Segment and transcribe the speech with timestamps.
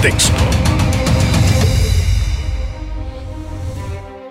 [0.00, 0.32] contexto.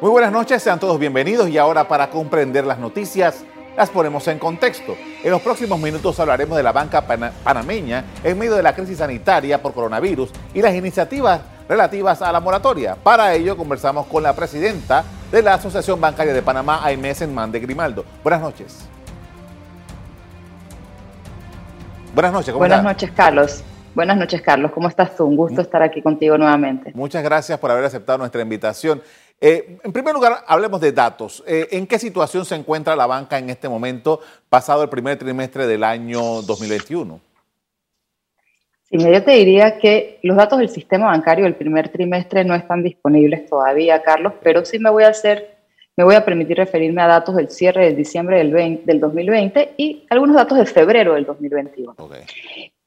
[0.02, 3.44] Muy buenas noches, sean todos bienvenidos y ahora para comprender las noticias
[3.78, 4.96] las ponemos en contexto.
[5.24, 9.62] En los próximos minutos hablaremos de la banca panameña en medio de la crisis sanitaria
[9.62, 12.96] por coronavirus y las iniciativas relativas a la moratoria.
[12.96, 17.60] Para ello conversamos con la presidenta de la Asociación Bancaria de Panamá, Aimé Senman de
[17.60, 18.06] Grimaldo.
[18.24, 18.88] Buenas noches.
[22.16, 23.64] Buenas noches, ¿cómo Buenas noches, Carlos.
[24.00, 24.72] Buenas noches, Carlos.
[24.72, 25.26] ¿Cómo estás tú?
[25.26, 26.94] Un gusto estar aquí contigo nuevamente.
[26.94, 29.02] Muchas gracias por haber aceptado nuestra invitación.
[29.42, 31.44] Eh, en primer lugar, hablemos de datos.
[31.46, 35.68] Eh, ¿En qué situación se encuentra la banca en este momento, pasado el primer trimestre
[35.68, 37.20] del año 2021?
[38.90, 42.82] Sí, yo te diría que los datos del sistema bancario del primer trimestre no están
[42.82, 45.58] disponibles todavía, Carlos, pero sí me voy a hacer,
[45.98, 50.08] me voy a permitir referirme a datos del cierre de diciembre del, del 2020 y
[50.10, 51.98] algunos datos de febrero del 2021.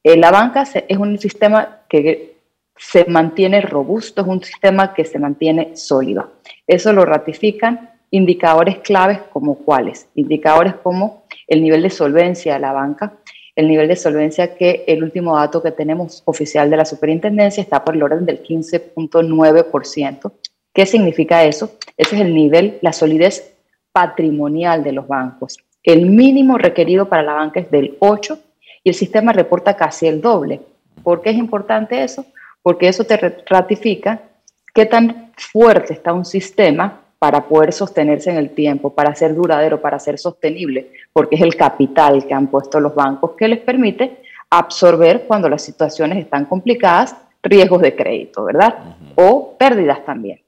[0.03, 2.33] Eh, la banca es un sistema que
[2.75, 6.33] se mantiene robusto, es un sistema que se mantiene sólido.
[6.67, 12.73] Eso lo ratifican indicadores claves como cuáles, indicadores como el nivel de solvencia de la
[12.73, 13.13] banca,
[13.55, 17.83] el nivel de solvencia que el último dato que tenemos oficial de la superintendencia está
[17.83, 20.31] por el orden del 15.9%.
[20.73, 21.77] ¿Qué significa eso?
[21.95, 23.53] Ese es el nivel, la solidez
[23.91, 25.57] patrimonial de los bancos.
[25.83, 28.39] El mínimo requerido para la banca es del 8
[28.83, 30.61] y el sistema reporta casi el doble.
[31.03, 32.25] ¿Por qué es importante eso?
[32.61, 34.21] Porque eso te ratifica
[34.73, 39.81] qué tan fuerte está un sistema para poder sostenerse en el tiempo, para ser duradero,
[39.81, 44.17] para ser sostenible, porque es el capital que han puesto los bancos que les permite
[44.49, 48.97] absorber cuando las situaciones están complicadas riesgos de crédito, ¿verdad?
[49.15, 50.41] O pérdidas también.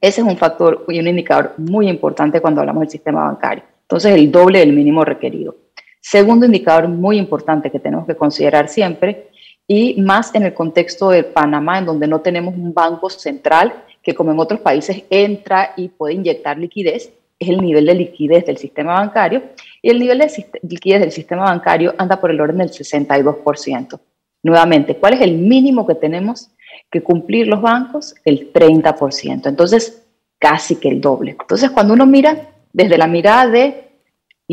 [0.00, 3.64] Ese es un factor y un indicador muy importante cuando hablamos del sistema bancario.
[3.82, 5.54] Entonces, el doble del mínimo requerido.
[6.00, 9.28] Segundo indicador muy importante que tenemos que considerar siempre,
[9.66, 14.14] y más en el contexto de Panamá, en donde no tenemos un banco central que
[14.14, 18.56] como en otros países entra y puede inyectar liquidez, es el nivel de liquidez del
[18.56, 19.42] sistema bancario,
[19.80, 24.00] y el nivel de liquidez del sistema bancario anda por el orden del 62%.
[24.42, 26.50] Nuevamente, ¿cuál es el mínimo que tenemos
[26.90, 28.14] que cumplir los bancos?
[28.24, 29.46] El 30%.
[29.46, 30.02] Entonces,
[30.38, 31.36] casi que el doble.
[31.38, 33.89] Entonces, cuando uno mira desde la mirada de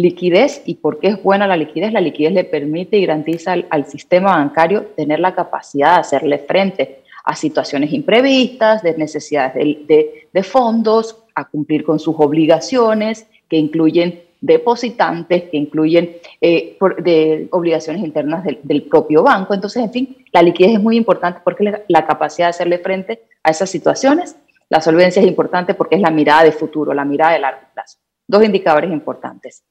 [0.01, 1.91] liquidez y por qué es buena la liquidez.
[1.91, 7.01] La liquidez le permite y garantiza al, sistema bancario tener la capacidad de hacerle frente
[7.23, 9.55] a situaciones imprevistas, de necesidades
[9.87, 18.03] de, fondos, a cumplir con sus obligaciones, que incluyen depositantes, que incluyen eh, de obligaciones
[18.03, 19.55] internas del, propio banco.
[19.55, 23.23] Entonces, en fin, la liquidez es muy importante porque la, la capacidad de hacerle frente
[23.41, 24.35] a esas situaciones.
[24.69, 27.97] La solvencia es importante porque es la mirada de futuro, la mirada de largo plazo.
[28.27, 29.63] Dos indicadores importantes.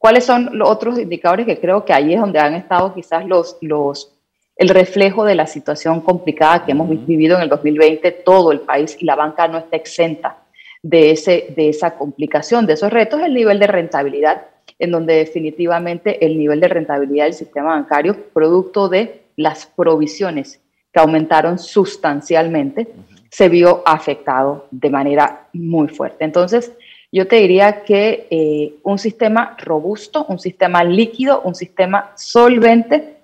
[0.00, 3.58] ¿Cuáles son los otros indicadores que creo que ahí es donde han estado quizás los,
[3.60, 4.18] los,
[4.56, 8.96] el reflejo de la situación complicada que hemos vivido en el 2020, todo el país
[8.98, 10.38] y la banca no está exenta
[10.82, 14.46] de, ese, de esa complicación, de esos retos, el nivel de rentabilidad,
[14.78, 20.62] en donde definitivamente el nivel de rentabilidad del sistema bancario, producto de las provisiones
[20.94, 22.88] que aumentaron sustancialmente,
[23.30, 26.24] se vio afectado de manera muy fuerte.
[26.24, 26.72] Entonces,
[27.12, 33.16] yo te diría que eh, un sistema robusto, un sistema líquido, un sistema solvente,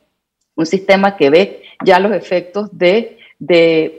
[0.56, 3.12] un sistema que ve ya los efectos de,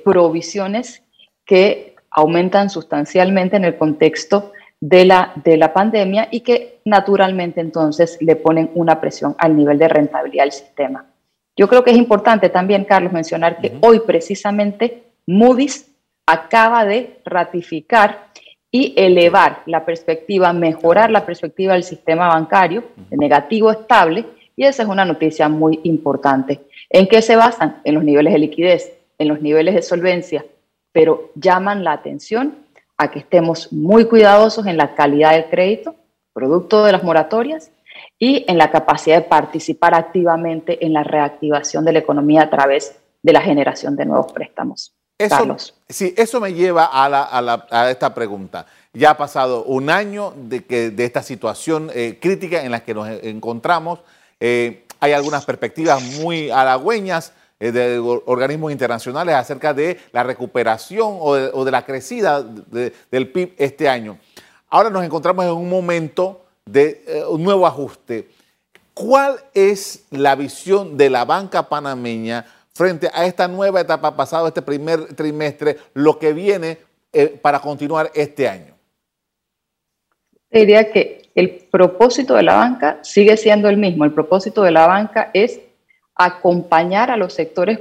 [0.04, 1.04] provisiones
[1.46, 8.18] que aumentan sustancialmente en el contexto de la, de la pandemia y que naturalmente entonces
[8.20, 11.06] le ponen una presión al nivel de rentabilidad del sistema.
[11.56, 15.88] Yo creo que es importante también, Carlos, mencionar que hoy precisamente Moody's
[16.26, 18.27] acaba de ratificar
[18.72, 24.84] y elevar la perspectiva, mejorar la perspectiva del sistema bancario de negativo estable, y esa
[24.84, 26.62] es una noticia muy importante.
[26.90, 27.82] ¿En qué se basan?
[27.84, 30.46] En los niveles de liquidez, en los niveles de solvencia,
[30.92, 32.56] pero llaman la atención
[32.98, 35.96] a que estemos muy cuidadosos en la calidad del crédito,
[36.34, 37.72] producto de las moratorias,
[38.20, 43.00] y en la capacidad de participar activamente en la reactivación de la economía a través
[43.22, 44.97] de la generación de nuevos préstamos.
[45.18, 45.58] Eso,
[45.90, 48.66] Sí, eso me lleva a, esta pregunta.
[48.94, 52.94] Ya ha pasado un año de, que, de esta situación eh, crítica en la que
[52.94, 54.00] nos encontramos.
[54.40, 61.64] Eh, hay algunas perspectivas muy halagüeñas eh, de organismos internacionales acerca de la recuperación o
[61.66, 64.20] de, la crecida del PIB este año.
[64.70, 68.30] Ahora nos encontramos en un momento de un nuevo ajuste.
[68.94, 72.46] ¿Cuál es la visión de la banca panameña
[72.78, 76.78] frente a esta nueva etapa pasado este primer trimestre, lo que viene
[77.12, 78.76] eh, para continuar este año?
[80.50, 84.06] Diría que el propósito de la banca sigue siendo el mismo.
[84.06, 85.60] El propósito de la banca es
[86.16, 87.80] acompañar a los sectores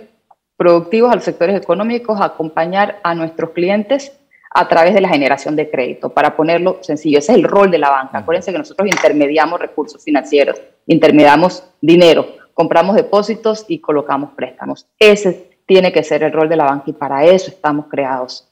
[0.57, 4.13] productivos, a los sectores económicos, acompañar a nuestros clientes
[4.51, 7.19] a través de la generación de crédito, para ponerlo sencillo.
[7.19, 8.19] Ese es el rol de la banca.
[8.19, 12.27] Acuérdense que nosotros intermediamos recursos financieros, intermediamos dinero,
[12.57, 14.87] compramos depósitos y colocamos préstamos.
[14.99, 18.49] Ese tiene que ser el rol de la banca y para eso estamos creados.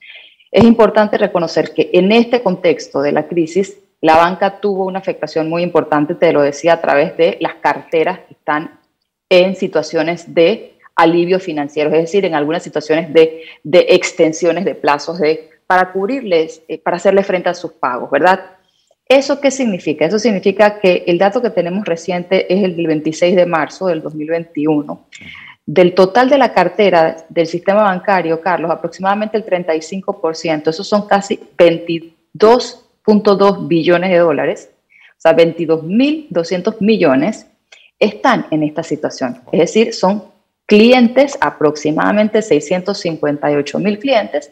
[0.52, 5.48] Es importante reconocer que en este contexto de la crisis, la banca tuvo una afectación
[5.48, 8.78] muy importante, te lo decía, a través de las carteras que están
[9.30, 15.18] en situaciones de alivio financiero, es decir, en algunas situaciones de, de extensiones de plazos
[15.18, 18.53] de para cubrirles, eh, para hacerle frente a sus pagos, ¿verdad?
[19.14, 20.06] ¿Eso qué significa?
[20.06, 24.02] Eso significa que el dato que tenemos reciente es el del 26 de marzo del
[24.02, 25.06] 2021.
[25.64, 31.38] Del total de la cartera del sistema bancario, Carlos, aproximadamente el 35%, esos son casi
[31.56, 34.70] 22.2 billones de dólares,
[35.10, 37.46] o sea, 22.200 millones,
[38.00, 39.42] están en esta situación.
[39.52, 40.24] Es decir, son
[40.66, 44.50] clientes, aproximadamente 658 mil clientes,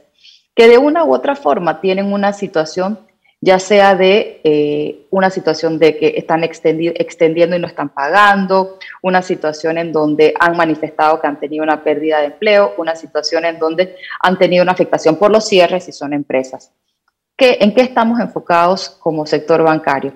[0.54, 3.00] que de una u otra forma tienen una situación,
[3.44, 9.20] ya sea de eh, una situación de que están extendiendo y no están pagando, una
[9.20, 13.58] situación en donde han manifestado que han tenido una pérdida de empleo, una situación en
[13.58, 16.70] donde han tenido una afectación por los cierres y son empresas.
[17.36, 20.14] ¿Qué, ¿En qué estamos enfocados como sector bancario?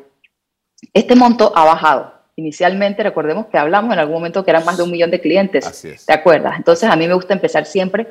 [0.94, 2.12] Este monto ha bajado.
[2.36, 5.66] Inicialmente, recordemos que hablamos en algún momento que eran más de un millón de clientes.
[5.66, 6.54] Así ¿Te acuerdas?
[6.58, 8.06] Entonces, a mí me gusta empezar siempre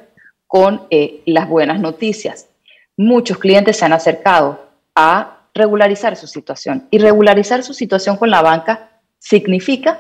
[0.45, 2.50] con eh, las buenas noticias.
[2.97, 4.64] Muchos clientes se han acercado
[4.95, 8.89] a regularizar su situación y regularizar su situación con la banca
[9.19, 10.00] significa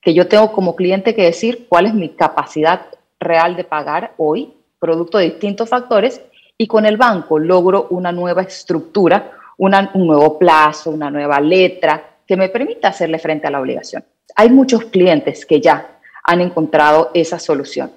[0.00, 2.86] que yo tengo como cliente que decir cuál es mi capacidad
[3.18, 6.22] real de pagar hoy, producto de distintos factores,
[6.56, 12.36] y con el banco logro una nueva estructura, un nuevo plazo, una nueva letra que
[12.36, 14.04] me permita hacerle frente a la obligación.
[14.36, 17.90] Hay muchos clientes que ya han encontrado esa solución.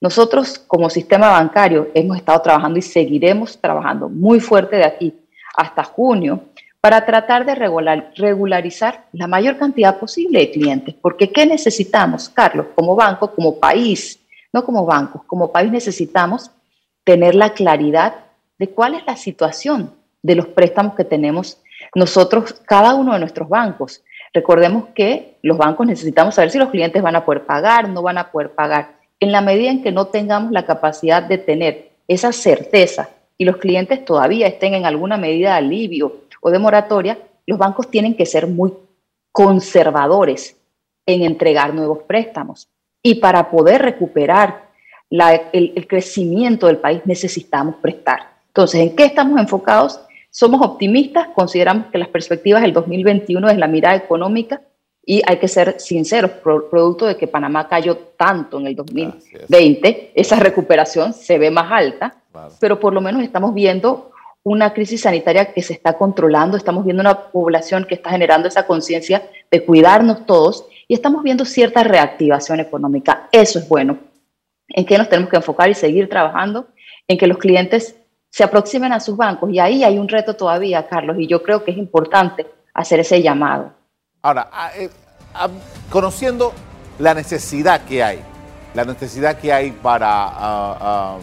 [0.00, 5.21] Nosotros como sistema bancario hemos estado trabajando y seguiremos trabajando muy fuerte de aquí
[5.56, 6.40] hasta junio
[6.80, 10.94] para tratar de regularizar la mayor cantidad posible de clientes.
[11.00, 12.66] Porque ¿qué necesitamos, Carlos?
[12.74, 14.18] Como banco, como país,
[14.52, 16.50] no como bancos, como país necesitamos
[17.04, 18.14] tener la claridad
[18.58, 21.58] de cuál es la situación de los préstamos que tenemos
[21.94, 24.02] nosotros, cada uno de nuestros bancos.
[24.34, 28.18] Recordemos que los bancos necesitamos saber si los clientes van a poder pagar, no van
[28.18, 32.32] a poder pagar en la medida en que no tengamos la capacidad de tener esa
[32.32, 33.08] certeza
[33.42, 37.90] y los clientes todavía estén en alguna medida de alivio o de moratoria, los bancos
[37.90, 38.72] tienen que ser muy
[39.32, 40.56] conservadores
[41.04, 42.68] en entregar nuevos préstamos.
[43.02, 44.68] Y para poder recuperar
[45.10, 48.28] el, el crecimiento del país necesitamos prestar.
[48.46, 50.00] Entonces, ¿en qué estamos enfocados?
[50.30, 54.62] Somos optimistas, consideramos que las perspectivas del 2021 es la mirada económica
[55.04, 60.36] y hay que ser sinceros, producto de que Panamá cayó tanto en el 2020, esa
[60.36, 62.14] recuperación se ve más alta,
[62.60, 64.12] pero por lo menos estamos viendo
[64.44, 68.66] una crisis sanitaria que se está controlando, estamos viendo una población que está generando esa
[68.66, 73.28] conciencia de cuidarnos todos y estamos viendo cierta reactivación económica.
[73.30, 73.98] Eso es bueno.
[74.68, 76.68] ¿En qué nos tenemos que enfocar y seguir trabajando?
[77.06, 77.96] En que los clientes
[78.30, 81.64] se aproximen a sus bancos y ahí hay un reto todavía, Carlos, y yo creo
[81.64, 83.72] que es importante hacer ese llamado.
[84.24, 84.88] Ahora, eh,
[85.90, 86.52] conociendo
[87.00, 88.20] la necesidad que hay,
[88.72, 91.18] la necesidad que hay para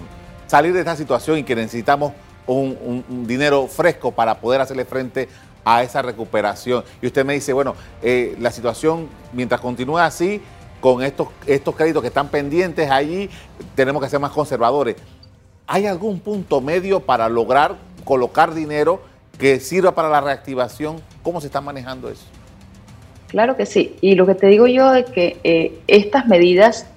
[0.47, 2.12] salir de esta situación y que necesitamos
[2.45, 5.29] un, dinero fresco para poder hacerle frente
[5.63, 6.83] a esa recuperación.
[7.01, 10.41] Y usted me dice, bueno, eh, la situación, mientras continúe así,
[10.81, 13.29] con estos, estos créditos que están pendientes allí,
[13.75, 14.97] tenemos que ser más conservadores.
[15.67, 19.01] ¿Hay algún punto medio para lograr colocar dinero
[19.38, 21.01] que sirva para la reactivación?
[21.24, 22.25] ¿Cómo se está manejando eso?
[23.29, 23.95] Claro que sí.
[24.01, 26.88] Y lo que te digo yo es que eh, estas medidas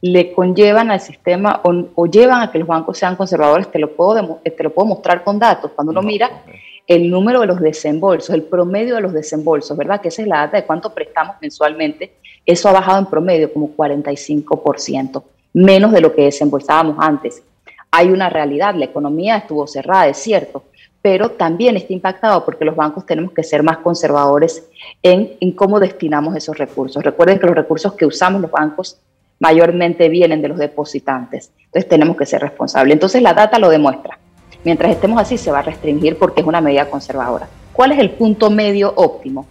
[0.00, 3.70] le conllevan al sistema o, llevan a que los bancos sean conservadores.
[3.70, 5.72] Te lo puedo, te lo puedo mostrar con datos.
[5.74, 6.42] Cuando uno mira
[6.86, 10.00] el número de los desembolsos, el promedio de los desembolsos, ¿verdad?
[10.00, 12.12] Que esa es la data de cuánto prestamos mensualmente.
[12.44, 15.22] Eso ha bajado en promedio como 45%,
[15.54, 17.42] menos de lo que desembolsábamos antes.
[17.90, 20.64] Hay una realidad, la economía estuvo cerrada, es cierto,
[21.10, 24.68] pero también está impactado porque los bancos tenemos que ser más conservadores
[25.02, 27.02] en, cómo destinamos esos recursos.
[27.02, 28.98] Recuerden que los recursos que usamos los bancos
[29.40, 32.92] mayormente vienen de los depositantes, entonces tenemos que ser responsables.
[32.92, 34.18] Entonces la data lo demuestra.
[34.64, 37.48] Mientras estemos así se va a restringir porque es una medida conservadora.
[37.72, 39.46] ¿Cuál es el punto medio óptimo?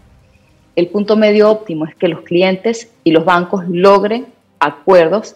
[0.75, 4.27] El punto medio óptimo es que los clientes y los bancos logren
[4.59, 5.35] acuerdos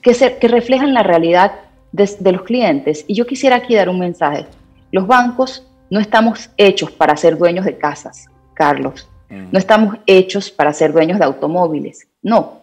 [0.00, 1.54] que, que reflejan la realidad
[1.90, 3.04] de los clientes.
[3.08, 4.46] Y yo quisiera aquí dar un mensaje
[4.94, 9.10] los bancos no estamos hechos para ser dueños de casas, Carlos.
[9.28, 9.48] Mm.
[9.50, 12.06] No estamos hechos para ser dueños de automóviles.
[12.22, 12.60] No.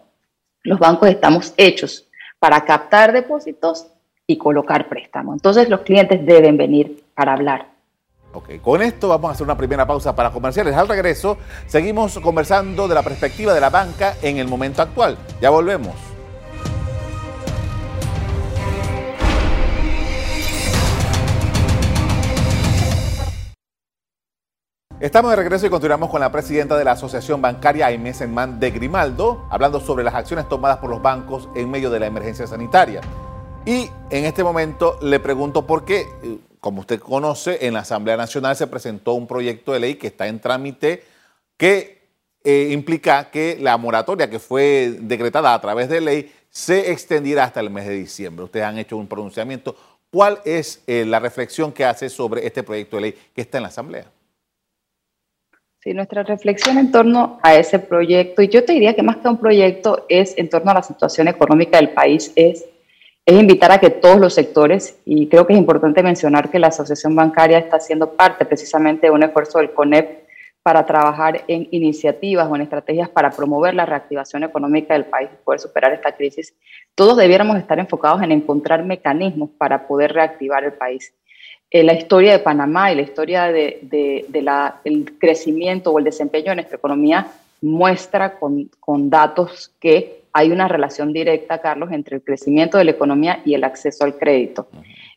[0.62, 2.08] Los bancos estamos hechos
[2.38, 3.86] para captar depósitos
[4.26, 5.34] y colocar préstamos.
[5.34, 7.66] Entonces los clientes deben venir para hablar.
[8.32, 10.74] Ok, con esto vamos a hacer una primera pausa para comerciales.
[10.74, 11.36] Al regreso,
[11.66, 15.18] seguimos conversando de la perspectiva de la banca en el momento actual.
[15.42, 16.11] Ya volvemos.
[25.02, 28.70] Estamos de regreso y continuamos con la presidenta de la Asociación Bancaria, Aimee Senman de
[28.70, 33.00] Grimaldo, hablando sobre las acciones tomadas por los bancos en medio de la emergencia sanitaria.
[33.66, 38.16] Y en este momento le pregunto por qué, eh, como usted conoce, en la Asamblea
[38.16, 41.02] Nacional se presentó un proyecto de ley que está en trámite
[41.56, 42.06] que
[42.44, 47.58] eh, implica que la moratoria que fue decretada a través de ley se extendiera hasta
[47.58, 48.44] el mes de diciembre.
[48.44, 49.74] Ustedes han hecho un pronunciamiento.
[50.12, 53.62] ¿Cuál es eh, la reflexión que hace sobre este proyecto de ley que está en
[53.62, 54.21] la Asamblea?
[55.82, 59.26] Sí, nuestra reflexión en torno a ese proyecto, y yo te diría que más que
[59.26, 62.64] un proyecto es en torno a la situación económica del país, es,
[63.26, 66.68] es invitar a que todos los sectores, y creo que es importante mencionar que la
[66.68, 70.22] Asociación Bancaria está siendo parte precisamente de un esfuerzo del CONEP
[70.62, 75.44] para trabajar en iniciativas o en estrategias para promover la reactivación económica del país y
[75.44, 76.54] poder superar esta crisis,
[76.94, 81.12] todos debiéramos estar enfocados en encontrar mecanismos para poder reactivar el país.
[81.74, 84.74] Eh, la historia de Panamá y la historia del de,
[85.18, 87.28] crecimiento o el desempeño de nuestra economía
[87.62, 92.90] muestra con, con, datos que hay una relación directa, Carlos, entre el crecimiento de la
[92.90, 94.68] economía y el acceso al crédito.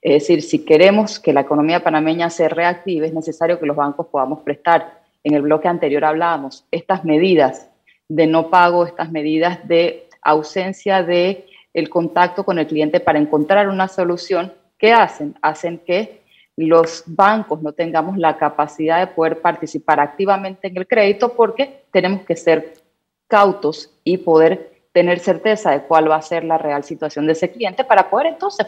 [0.01, 4.07] Es decir, si queremos que la economía panameña se reactive, es necesario que los bancos
[4.07, 5.01] podamos prestar.
[5.25, 7.67] En el bloque anterior hablábamos, estas medidas
[8.07, 13.67] de no pago, estas medidas de ausencia de el contacto con el cliente para encontrar
[13.67, 15.35] una solución, ¿qué hacen?
[15.41, 16.23] Hacen que
[16.57, 22.21] los bancos no tengamos la capacidad de poder participar activamente en el crédito porque tenemos
[22.21, 22.73] que ser
[23.27, 27.51] cautos y poder tener certeza de cuál va a ser la real situación de ese
[27.51, 28.65] cliente para poder entonces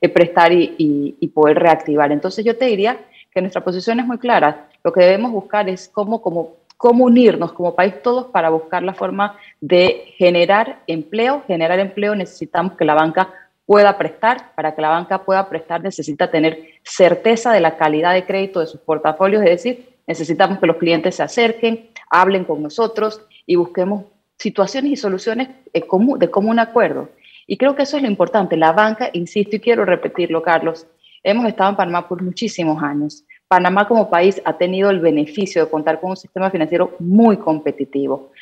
[0.00, 2.12] eh, prestar y, poder reactivar.
[2.12, 2.96] Entonces yo te diría
[3.32, 4.68] que nuestra posición es muy clara.
[4.84, 8.94] Lo que debemos buscar es cómo, cómo, cómo unirnos como país todos para buscar la
[8.94, 11.42] forma de generar empleo.
[11.48, 13.30] Generar empleo necesitamos que la banca
[13.66, 14.54] pueda prestar.
[14.54, 18.66] Para que la banca pueda prestar necesita tener certeza de la calidad de crédito de
[18.66, 24.04] sus portafolios, es decir, necesitamos que los clientes se acerquen, hablen con nosotros y busquemos
[24.38, 27.08] situaciones y soluciones de común acuerdo.
[27.46, 28.56] Y creo que eso es lo importante.
[28.56, 30.86] La banca, insisto y quiero repetirlo, Carlos,
[31.22, 33.24] hemos estado en Panamá por muchísimos años.
[33.46, 38.32] Panamá como país ha tenido el beneficio de contar con un sistema financiero muy competitivo.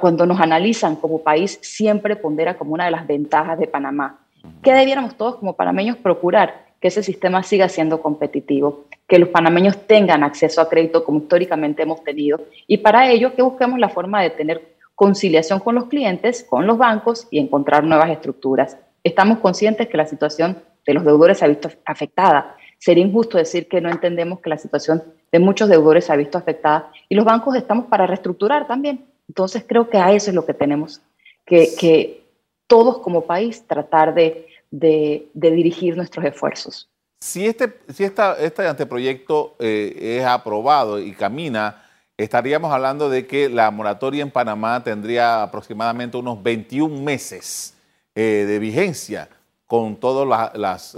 [0.00, 4.18] Cuando nos analizan como país, siempre pondera como una de las ventajas de Panamá
[4.62, 6.66] ¿Qué debiéramos todos como panameños procurar?
[6.80, 11.82] Que ese sistema siga siendo competitivo, que los panameños tengan acceso a crédito como históricamente
[11.82, 16.44] hemos tenido y para ello que busquemos la forma de tener conciliación con los clientes,
[16.48, 18.76] con los bancos y encontrar nuevas estructuras.
[19.04, 22.56] Estamos conscientes que la situación de los deudores se ha visto afectada.
[22.78, 26.36] Sería injusto decir que no entendemos que la situación de muchos deudores se ha visto
[26.36, 29.04] afectada y los bancos estamos para reestructurar también.
[29.28, 31.00] Entonces creo que a eso es lo que tenemos
[31.46, 32.27] que, que
[32.68, 36.88] todos como país tratar de, dirigir nuestros esfuerzos.
[37.20, 41.82] Si este, si este anteproyecto eh, es aprobado y camina,
[42.16, 47.74] estaríamos hablando de que la moratoria en Panamá tendría aproximadamente unos 21 meses
[48.14, 49.28] eh, de vigencia
[49.66, 50.96] con todas las,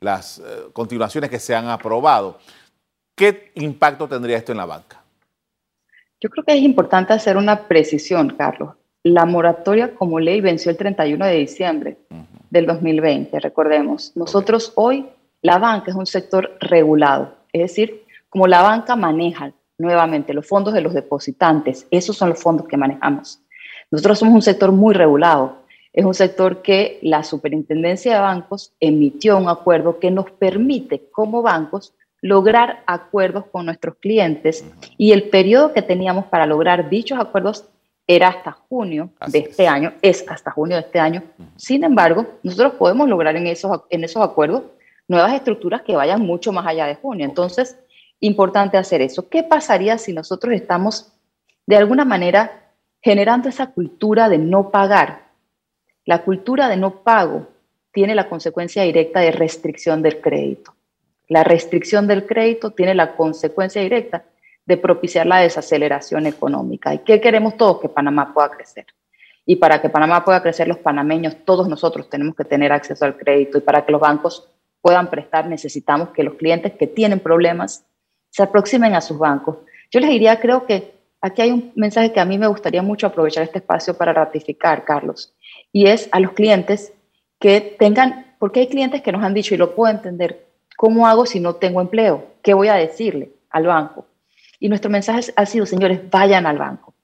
[0.00, 0.42] las eh,
[0.72, 2.38] continuaciones que se han aprobado.
[3.16, 5.02] ¿Qué impacto tendría esto en la banca?
[6.20, 8.74] Yo creo que es importante hacer una precisión, Carlos
[9.12, 11.96] la moratoria como ley venció el 31 de diciembre
[12.50, 14.10] del 2020, recordemos.
[14.16, 15.06] Nosotros hoy,
[15.42, 20.74] la banca es un sector regulado, es decir, como la banca maneja nuevamente los fondos
[20.74, 23.40] de los depositantes, esos son los fondos que manejamos.
[23.92, 25.58] Nosotros somos un sector muy regulado,
[25.92, 31.42] es un sector que la Superintendencia de Bancos emitió un acuerdo que nos permite como
[31.42, 34.64] bancos lograr acuerdos con nuestros clientes
[34.98, 37.66] y el periodo que teníamos para lograr dichos acuerdos
[38.06, 41.22] era hasta junio de este año, es hasta junio de este año.
[41.56, 44.62] Sin embargo, nosotros podemos lograr en esos, en esos acuerdos
[45.08, 47.24] nuevas estructuras que vayan mucho más allá de junio.
[47.24, 47.76] Entonces,
[48.20, 49.28] importante hacer eso.
[49.28, 51.12] ¿Qué pasaría si nosotros estamos
[51.66, 52.72] de alguna manera
[53.02, 55.26] generando esa cultura de no pagar?
[56.04, 57.48] La cultura de no pago
[57.92, 60.74] tiene la consecuencia directa de restricción del crédito.
[61.28, 64.24] La restricción del crédito tiene la consecuencia directa
[64.66, 66.92] de propiciar la desaceleración económica.
[66.92, 67.80] ¿Y qué queremos todos?
[67.80, 68.86] Que Panamá pueda crecer.
[69.46, 73.16] Y para que Panamá pueda crecer, los panameños, todos nosotros tenemos que tener acceso al
[73.16, 73.58] crédito.
[73.58, 74.48] Y para que los bancos
[74.80, 77.86] puedan prestar, necesitamos que los clientes que tienen problemas
[78.30, 79.58] se aproximen a sus bancos.
[79.90, 83.06] Yo les diría, creo que aquí hay un mensaje que a mí me gustaría mucho
[83.06, 85.32] aprovechar este espacio para ratificar, Carlos,
[85.72, 86.92] y es a los clientes
[87.38, 90.46] que tengan, porque hay clientes que nos han dicho, y lo puedo entender,
[90.76, 92.26] ¿cómo hago si no tengo empleo?
[92.42, 94.06] ¿Qué voy a decirle al banco?
[94.58, 96.94] Y nuestro mensaje ha sido, señores, vayan al banco,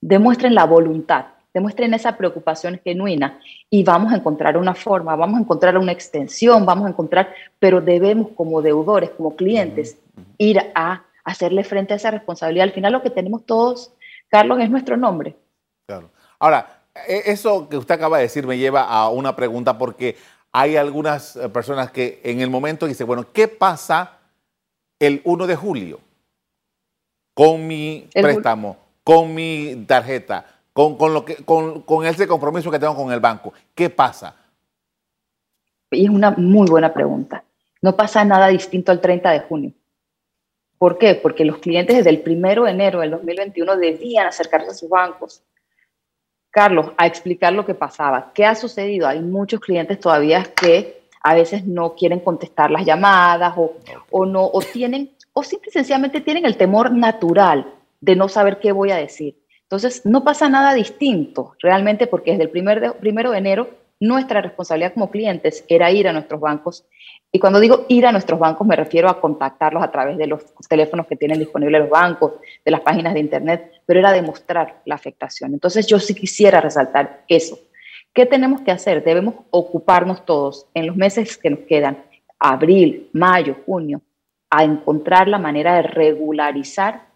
[0.00, 3.38] demuestren la voluntad, demuestren esa preocupación genuina
[3.70, 7.80] y vamos a encontrar una forma, vamos a encontrar una extensión, vamos a encontrar, pero
[7.80, 9.98] debemos como deudores, como clientes,
[10.38, 12.64] ir a hacerle frente a esa responsabilidad.
[12.64, 13.92] Al final lo que tenemos todos,
[14.28, 15.36] Carlos, es nuestro nombre.
[15.86, 16.10] Claro.
[16.38, 20.16] Ahora, e, eso que usted acaba de decir me lleva a una pregunta porque
[20.52, 24.18] hay algunas eh, personas que en el momento dicen, bueno, ¿qué pasa
[24.98, 26.00] el 1 de julio
[27.34, 30.46] con mi préstamo, con mi tarjeta?
[30.74, 33.52] con, lo que, con, ese compromiso que tengo con el banco.
[33.74, 34.34] ¿Qué pasa?
[35.90, 37.44] Y es una muy buena pregunta.
[37.80, 39.72] No pasa nada distinto al 30 de junio.
[40.76, 41.14] ¿Por qué?
[41.14, 45.42] Porque los clientes desde el 1 de enero del 2021 debían acercarse a sus bancos.
[46.50, 48.32] Carlos, a explicar lo que pasaba.
[48.34, 49.06] ¿Qué ha sucedido?
[49.06, 53.74] Hay muchos clientes todavía que a veces no quieren contestar las llamadas o,
[54.10, 58.58] o no, o tienen, o simple y sencillamente tienen el temor natural de no saber
[58.60, 59.36] qué voy a decir.
[59.62, 63.68] Entonces, no pasa nada distinto realmente porque desde el primer primero de enero
[64.00, 66.84] nuestra responsabilidad como clientes era ir a nuestros bancos.
[67.32, 70.44] Y cuando digo ir a nuestros bancos me refiero a contactarlos a través de los
[70.68, 74.94] teléfonos que tienen disponibles los bancos, de las páginas de internet, pero era demostrar la
[74.94, 75.52] afectación.
[75.54, 77.58] Entonces yo sí quisiera resaltar eso.
[78.12, 79.02] ¿Qué tenemos que hacer?
[79.02, 82.04] Debemos ocuparnos todos en los meses que nos quedan,
[82.38, 84.00] abril, mayo, junio,
[84.56, 87.06] a encontrar la manera de regularizar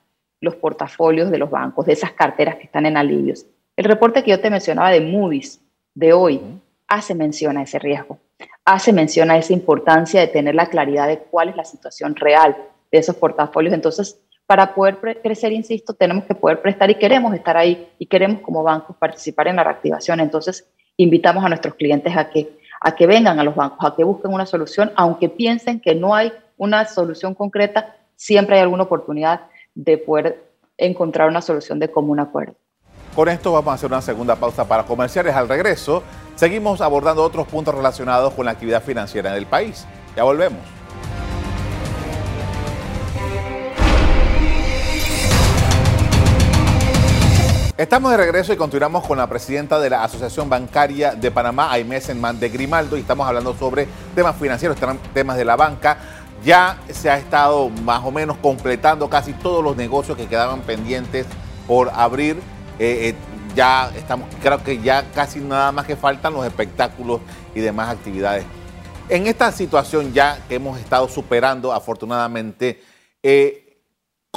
[0.40, 3.46] los portafolios de los bancos, de esas carteras que están en alivios.
[3.76, 5.60] El reporte que yo te mencionaba de Moody's
[5.94, 6.40] de hoy
[6.88, 8.18] hace mención a ese riesgo,
[8.64, 12.56] hace mención a esa importancia de tener la claridad de cuál es la situación real
[12.90, 13.74] de esos portafolios.
[13.74, 18.40] Entonces, para poder crecer, insisto, tenemos que poder prestar y queremos estar ahí y queremos
[18.40, 20.20] como bancos participar en la reactivación.
[20.20, 20.66] Entonces,
[20.96, 24.32] invitamos a nuestros clientes a que, a que vengan a los bancos, a que busquen
[24.32, 29.42] una solución, aunque piensen que no hay una solución concreta, siempre hay alguna oportunidad
[29.74, 30.44] de poder
[30.76, 32.54] encontrar una solución de común acuerdo.
[33.14, 35.34] Con esto vamos a hacer una segunda pausa para comerciales.
[35.34, 36.02] Al regreso,
[36.36, 39.86] seguimos abordando otros puntos relacionados con la actividad financiera en el país.
[40.16, 40.77] Ya volvemos.
[47.78, 52.08] Estamos de regreso y continuamos con la presidenta de la Asociación Bancaria de Panamá, Aimés
[52.08, 53.86] Enman de Grimaldo, y estamos hablando sobre
[54.16, 54.76] temas financieros,
[55.14, 55.96] temas de la banca.
[56.44, 61.24] Ya se ha estado más o menos completando casi todos los negocios que quedaban pendientes
[61.68, 62.38] por abrir.
[62.80, 63.14] Eh, eh,
[63.54, 67.20] ya estamos, creo que ya casi nada más que faltan los espectáculos
[67.54, 68.44] y demás actividades.
[69.08, 72.82] En esta situación ya que hemos estado superando, afortunadamente,
[73.22, 73.67] eh,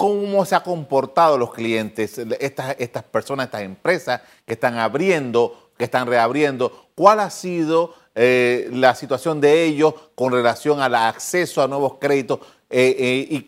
[0.01, 5.83] ¿cómo se han comportado los clientes, estas, estas personas, estas empresas que están abriendo, que
[5.83, 6.87] están reabriendo?
[6.95, 12.39] ¿Cuál ha sido eh, la situación de ellos con relación al acceso a nuevos créditos
[12.67, 13.47] eh, eh, y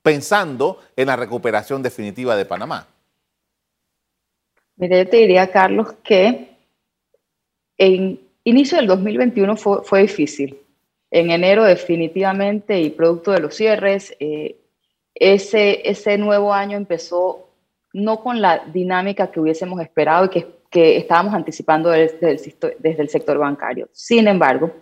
[0.00, 2.86] pensando en la recuperación definitiva de Panamá.
[4.76, 6.56] Mire, yo te diría, Carlos, que
[7.78, 10.56] en inicio del 2021 fue, fue difícil.
[11.10, 14.16] En enero definitivamente y producto de los cierres,
[15.14, 17.48] ese, ese nuevo año empezó
[17.92, 22.32] no con la dinámica que hubiésemos esperado y que que estábamos anticipando desde
[22.82, 23.88] el, sector bancario.
[23.92, 24.72] Sin embargo,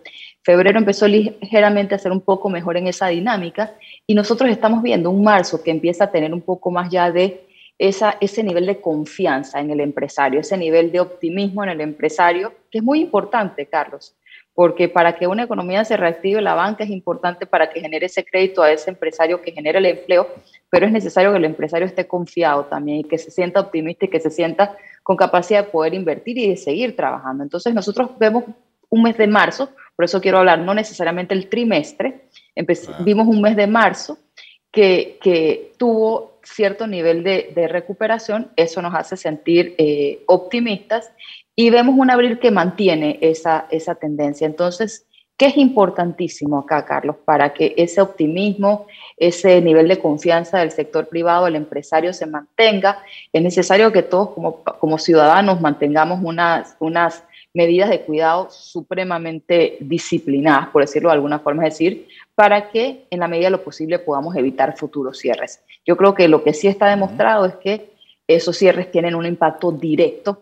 [0.41, 3.75] febrero empezó ligeramente a ser un poco mejor en esa dinámica
[4.07, 7.45] y nosotros estamos viendo un marzo que empieza a tener un poco más ya de
[7.77, 12.53] esa, ese nivel de confianza en el empresario, ese nivel de optimismo en el empresario,
[12.71, 14.15] que es muy importante, Carlos,
[14.53, 18.23] porque para que una economía se reactive, la banca es importante para que genere ese
[18.23, 20.27] crédito a ese empresario que genere el empleo,
[20.69, 24.09] pero es necesario que el empresario esté confiado también y que se sienta optimista y
[24.09, 27.43] que se sienta con capacidad de poder invertir y de seguir trabajando.
[27.43, 28.43] Entonces nosotros vemos
[28.89, 32.27] un mes de marzo, por eso quiero hablar no necesariamente el trimestre,
[32.99, 34.19] vimos un mes de marzo
[34.71, 41.11] que, que tuvo cierto nivel de, de, recuperación, eso nos hace sentir eh, optimistas
[41.55, 44.47] y vemos un abril que mantiene esa, esa tendencia.
[44.47, 45.05] Entonces,
[45.37, 48.87] ¿qué es importantísimo acá, Carlos, para que ese optimismo,
[49.17, 52.99] ese nivel de confianza del sector privado, el empresario se mantenga,
[53.31, 54.29] es necesario que todos
[54.79, 61.67] como, ciudadanos mantengamos unas, unas medidas de cuidado supremamente disciplinadas, por decirlo de alguna forma,
[61.67, 65.61] es decir, para que en la medida de lo posible podamos evitar futuros cierres.
[65.85, 67.93] Yo creo que lo que sí está demostrado es que
[68.27, 70.41] esos cierres tienen un impacto directo,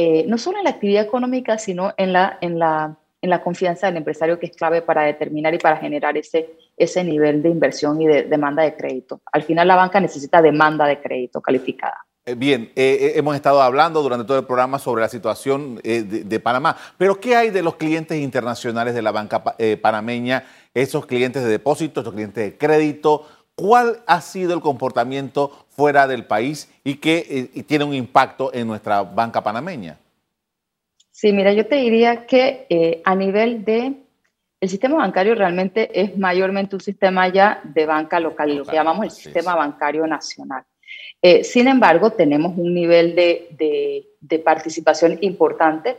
[0.00, 3.88] eh, no solo en la actividad económica, sino en la, en la en la confianza
[3.88, 8.00] del empresario que es clave para determinar y para generar ese, ese nivel de inversión
[8.00, 9.20] y de demanda de crédito.
[9.32, 11.96] Al final la banca necesita demanda de crédito calificada.
[12.24, 16.76] Eh, bien, eh, hemos estado hablando durante todo el programa sobre la situación de, Panamá,
[16.96, 19.42] pero ¿qué hay de los clientes internacionales de la banca
[19.82, 23.26] panameña, esos clientes de depósito, esos clientes de crédito?
[23.58, 29.02] ¿Cuál ha sido el comportamiento fuera del país y que tiene un impacto en nuestra
[29.02, 29.98] banca panameña?
[31.10, 33.94] Sí, mira, yo te diría que a nivel de
[34.60, 39.04] el sistema bancario realmente es mayormente un sistema ya de banca local, lo que llamamos
[39.04, 40.64] el sistema bancario nacional.
[41.20, 45.96] Eh, sin embargo, tenemos un nivel de, participación importante,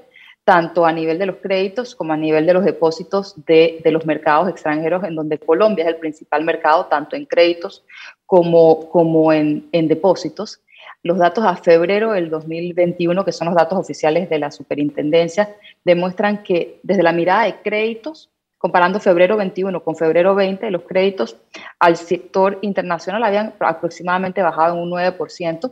[0.50, 4.50] tanto a nivel de los créditos como a nivel de los depósitos de, los mercados
[4.50, 7.86] extranjeros, en donde Colombia es el principal mercado, tanto en créditos
[8.26, 10.60] como, como en, en depósitos.
[11.04, 16.42] Los datos a febrero del 2021, que son los datos oficiales de la superintendencia, demuestran
[16.42, 21.38] que desde la mirada de créditos, comparando febrero 21 con febrero 20, los créditos
[21.78, 25.72] al sector internacional habían aproximadamente bajado en un 9%.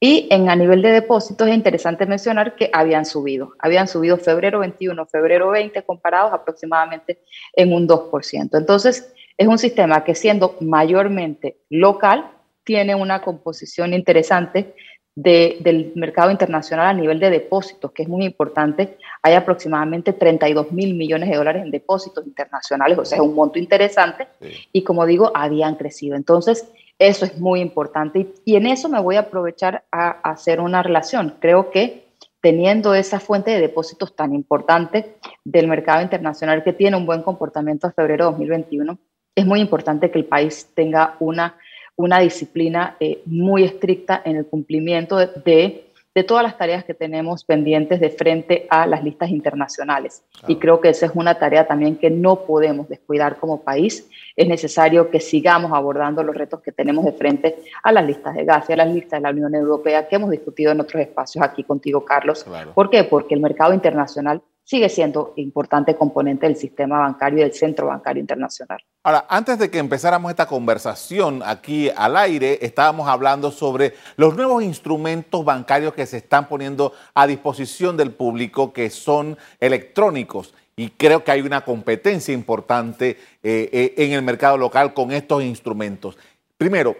[0.00, 3.54] Y en a nivel de depósitos es interesante mencionar que habían subido.
[3.58, 7.18] Habían subido febrero 21, febrero 20 comparados aproximadamente
[7.52, 8.56] en un 2%.
[8.56, 12.30] Entonces, es un sistema que siendo mayormente local,
[12.62, 14.74] tiene una composición interesante
[15.14, 18.98] del mercado internacional a nivel de depósitos, que es muy importante.
[19.20, 23.58] Hay aproximadamente 32 mil millones de dólares en depósitos internacionales, o sea, es un monto
[23.58, 24.28] interesante.
[24.72, 26.14] Y como digo, habían crecido.
[26.14, 28.32] Entonces, eso es muy importante.
[28.44, 31.36] Y, en eso me voy a aprovechar a, a hacer una relación.
[31.40, 32.08] Creo que
[32.40, 37.86] teniendo esa fuente de depósitos tan importante del mercado internacional que tiene un buen comportamiento
[37.86, 38.98] a febrero de 2021,
[39.34, 41.56] es muy importante que el país tenga una
[41.98, 45.87] una disciplina eh, muy estricta en el cumplimiento de,
[46.24, 50.22] todas las tareas que tenemos pendientes de frente a las listas internacionales.
[50.46, 54.08] Y creo que esa es una tarea también que no podemos descuidar como país.
[54.36, 58.44] Es necesario que sigamos abordando los retos que tenemos de frente a las listas de
[58.44, 61.44] gas y a las listas de la Unión Europea que hemos discutido en otros espacios
[61.44, 62.46] aquí contigo, Carlos.
[62.74, 63.04] ¿Por qué?
[63.04, 68.20] Porque el mercado internacional sigue siendo importante componente del sistema bancario y del centro bancario
[68.20, 68.84] internacional.
[69.02, 74.62] Ahora, antes de que empezáramos esta conversación aquí al aire, estábamos hablando sobre los nuevos
[74.62, 80.52] instrumentos bancarios que se están poniendo a disposición del público que son electrónicos.
[80.76, 85.42] Y creo que hay una competencia importante eh, eh, en el mercado local con estos
[85.42, 86.18] instrumentos.
[86.58, 86.94] Primero,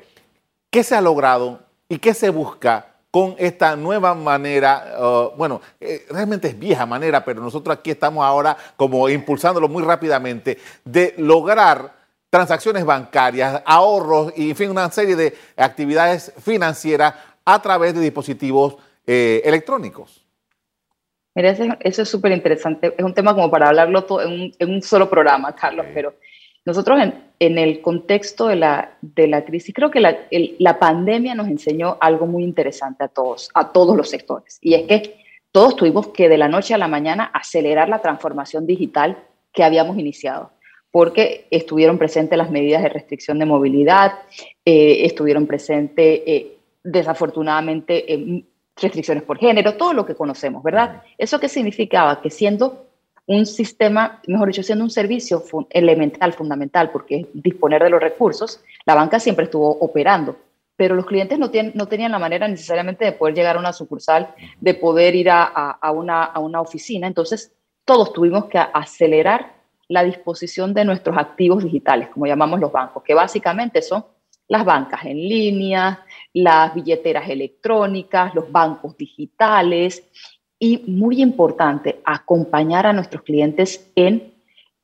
[0.71, 6.05] ¿qué se ha logrado y qué se busca con esta nueva manera, uh, bueno, eh,
[6.11, 11.97] realmente es vieja manera, pero nosotros aquí estamos ahora como impulsándolo muy rápidamente, de lograr
[12.31, 18.77] transacciones bancarias, ahorros y, en fin, una serie de actividades financieras a través de dispositivos
[19.07, 20.27] eh, electrónicos.
[21.35, 22.95] Mira, eso, es súper interesante.
[22.99, 26.15] Es un tema como para hablarlo todo en, un, solo programa, Carlos, pero
[26.69, 27.01] nosotros
[27.39, 30.19] en, el contexto de la, de la crisis, creo que la,
[30.59, 34.83] la, pandemia nos enseñó algo muy interesante a todos, a todos los sectores, y es
[34.83, 39.17] que todos tuvimos que de la noche a la mañana acelerar la transformación digital
[39.51, 40.51] que habíamos iniciado,
[40.91, 44.13] porque estuvieron presentes las medidas de restricción de movilidad,
[44.63, 48.45] eh, estuvieron presentes, eh, desafortunadamente, eh,
[48.77, 51.03] restricciones por género, todo lo que conocemos, ¿verdad?
[51.17, 52.21] ¿Eso qué significaba?
[52.21, 52.88] Que siendo
[53.29, 58.95] un sistema, mejor dicho, siendo un servicio elemental, fundamental, porque disponer de los recursos, la
[58.95, 60.35] banca siempre estuvo operando,
[60.77, 64.35] pero los clientes no, no tenían la manera necesariamente de poder llegar a una sucursal,
[64.61, 67.07] de poder ir a, una, a una oficina.
[67.07, 67.53] Entonces,
[67.85, 69.53] todos tuvimos que acelerar
[69.89, 74.07] la disposición de nuestros activos digitales, como llamamos los bancos, que básicamente son
[74.49, 80.03] las bancas en línea, las billeteras electrónicas, los bancos digitales
[80.59, 84.35] y muy importante, acompañar a nuestros clientes en,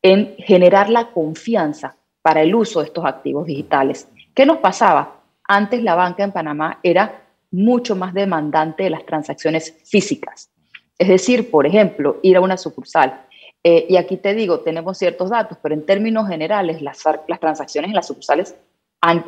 [0.02, 4.08] en generar la confianza para el uso de estos activos digitales.
[4.34, 5.20] ¿Qué nos pasaba?
[5.46, 10.50] Antes la banca en Panamá era mucho más demandante de las transacciones físicas.
[10.98, 13.22] Es decir, por ejemplo, ir a una sucursal.
[13.62, 17.88] Eh, y aquí te digo, tenemos ciertos datos, pero en términos generales las, las transacciones
[17.90, 18.54] en las sucursales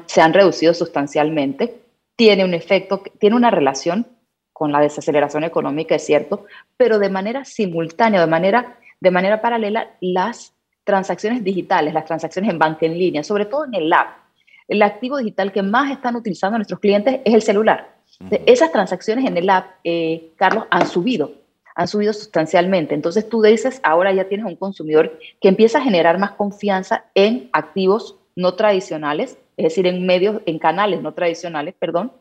[0.06, 1.82] se han reducido sustancialmente.
[2.16, 4.06] Tiene un efecto, tiene una relación
[4.56, 6.46] con la desaceleración económica, es cierto,
[6.78, 12.58] pero de manera simultánea, de manera, de manera paralela, las transacciones digitales, las transacciones en
[12.58, 14.16] banca en línea, sobre todo en el app.
[14.66, 17.96] El activo digital que más están utilizando nuestros clientes es el celular.
[18.46, 21.32] Esas transacciones en el app, eh, Carlos, han subido,
[21.74, 22.94] han subido sustancialmente.
[22.94, 27.50] Entonces tú dices, ahora ya tienes un consumidor que empieza a generar más confianza en
[27.52, 32.12] activos no tradicionales, es decir, en medios, en canales no tradicionales, perdón,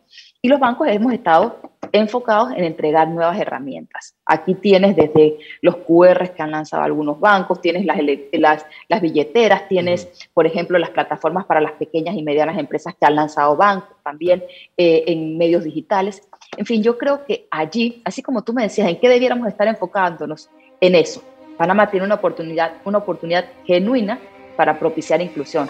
[0.42, 1.60] y los bancos hemos estado
[1.98, 4.16] enfocados en entregar nuevas herramientas.
[4.26, 7.98] Aquí tienes desde los QRs que han lanzado algunos bancos, tienes las,
[8.34, 13.06] las, las billeteras, tienes, por ejemplo, las plataformas para las pequeñas y medianas empresas que
[13.06, 14.44] han lanzado bancos también
[14.78, 16.22] eh, en medios digitales.
[16.58, 19.68] En fin, yo creo que allí, así como tú me decías, ¿en qué debiéramos estar
[19.68, 20.50] enfocándonos?
[20.82, 21.24] En eso.
[21.58, 24.20] Panamá tiene una oportunidad, una oportunidad genuina
[24.56, 25.70] para propiciar inclusión.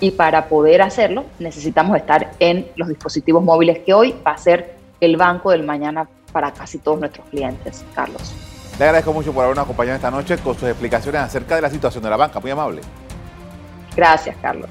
[0.00, 4.83] Y para poder hacerlo necesitamos estar en los dispositivos móviles que hoy va a ser
[5.00, 8.34] el banco del mañana para casi todos nuestros clientes, Carlos.
[8.78, 12.02] Le agradezco mucho por habernos acompañado esta noche con sus explicaciones acerca de la situación
[12.02, 12.40] de la banca.
[12.40, 12.80] Muy amable.
[13.94, 14.68] Gracias, Carlos.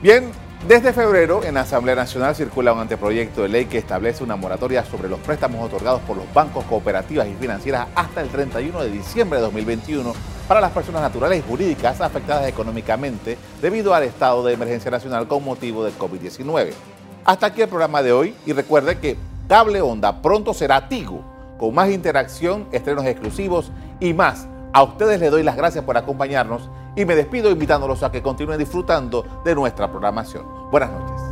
[0.00, 0.30] Bien,
[0.68, 4.84] desde febrero en la Asamblea Nacional circula un anteproyecto de ley que establece una moratoria
[4.84, 9.38] sobre los préstamos otorgados por los bancos, cooperativas y financieras hasta el 31 de diciembre
[9.38, 10.12] de 2021
[10.46, 15.44] para las personas naturales y jurídicas afectadas económicamente debido al estado de emergencia nacional con
[15.44, 16.72] motivo del COVID-19.
[17.24, 19.16] Hasta aquí el programa de hoy y recuerde que
[19.48, 21.22] Cable Onda pronto será Tigo,
[21.58, 24.46] con más interacción, estrenos exclusivos y más.
[24.72, 28.58] A ustedes les doy las gracias por acompañarnos y me despido invitándolos a que continúen
[28.58, 30.44] disfrutando de nuestra programación.
[30.70, 31.29] Buenas noches.